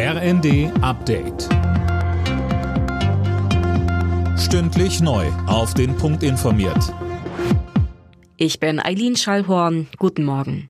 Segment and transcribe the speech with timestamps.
[0.00, 1.48] RND Update.
[4.38, 5.26] Stündlich neu.
[5.48, 6.94] Auf den Punkt informiert.
[8.36, 9.88] Ich bin Eileen Schallhorn.
[9.98, 10.68] Guten Morgen.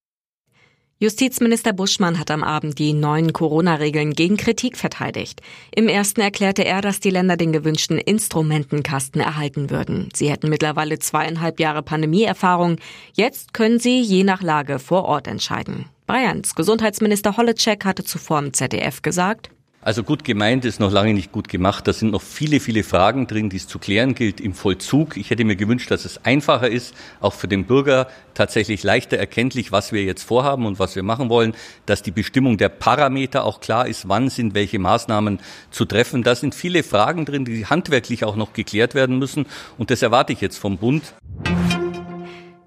[0.98, 5.42] Justizminister Buschmann hat am Abend die neuen Corona-Regeln gegen Kritik verteidigt.
[5.76, 10.08] Im ersten erklärte er, dass die Länder den gewünschten Instrumentenkasten erhalten würden.
[10.14, 12.76] Sie hätten mittlerweile zweieinhalb Jahre Pandemieerfahrung.
[13.12, 15.84] Jetzt können sie je nach Lage vor Ort entscheiden.
[16.08, 21.32] Bayerns Gesundheitsminister Holleczek hatte zuvor im ZDF gesagt, also gut gemeint ist noch lange nicht
[21.32, 21.86] gut gemacht.
[21.86, 25.16] Da sind noch viele, viele Fragen drin, die es zu klären gilt im Vollzug.
[25.16, 29.70] Ich hätte mir gewünscht, dass es einfacher ist, auch für den Bürger tatsächlich leichter erkenntlich,
[29.70, 31.54] was wir jetzt vorhaben und was wir machen wollen,
[31.86, 35.38] dass die Bestimmung der Parameter auch klar ist, wann sind welche Maßnahmen
[35.70, 36.22] zu treffen.
[36.22, 39.46] Da sind viele Fragen drin, die handwerklich auch noch geklärt werden müssen.
[39.78, 41.14] Und das erwarte ich jetzt vom Bund.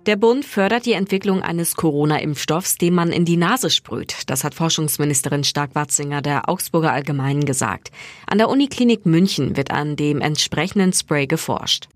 [0.08, 4.16] Der Bund fördert die Entwicklung eines Corona-Impfstoffs, den man in die Nase sprüht.
[4.26, 7.92] Das hat Forschungsministerin Stark-Watzinger der Augsburger Allgemeinen gesagt.
[8.26, 11.88] An der Uniklinik München wird an dem entsprechenden Spray geforscht.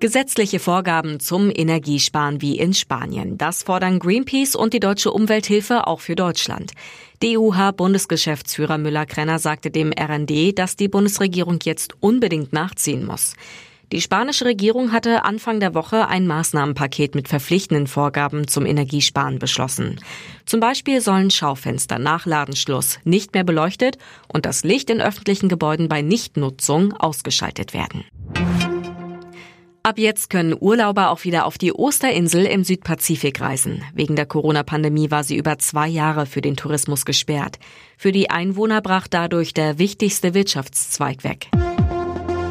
[0.00, 3.38] Gesetzliche Vorgaben zum Energiesparen wie in Spanien.
[3.38, 6.72] Das fordern Greenpeace und die Deutsche Umwelthilfe auch für Deutschland.
[7.22, 13.34] DUH-Bundesgeschäftsführer Müller-Krenner sagte dem RND, dass die Bundesregierung jetzt unbedingt nachziehen muss.
[13.92, 19.98] Die spanische Regierung hatte Anfang der Woche ein Maßnahmenpaket mit verpflichtenden Vorgaben zum Energiesparen beschlossen.
[20.46, 25.88] Zum Beispiel sollen Schaufenster nach Ladenschluss nicht mehr beleuchtet und das Licht in öffentlichen Gebäuden
[25.88, 28.04] bei Nichtnutzung ausgeschaltet werden.
[29.82, 33.82] Ab jetzt können Urlauber auch wieder auf die Osterinsel im Südpazifik reisen.
[33.94, 37.58] Wegen der Corona-Pandemie war sie über zwei Jahre für den Tourismus gesperrt.
[37.96, 41.48] Für die Einwohner brach dadurch der wichtigste Wirtschaftszweig weg.